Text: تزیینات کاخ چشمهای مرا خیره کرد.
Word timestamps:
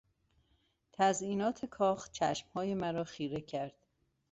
تزیینات 0.93 1.65
کاخ 1.65 2.11
چشمهای 2.11 2.75
مرا 2.75 3.03
خیره 3.03 3.41
کرد. 3.41 3.75